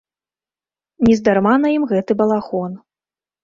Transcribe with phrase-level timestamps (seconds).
[1.11, 2.71] Нездарма на ім гэты балахон.